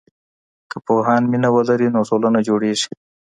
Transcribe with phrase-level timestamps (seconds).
[0.69, 2.91] که پوهان مينه ولري، نو ټولنه جوړېږي.